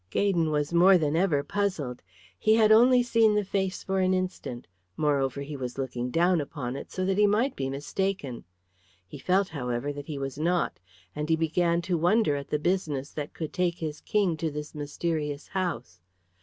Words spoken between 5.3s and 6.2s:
he was looking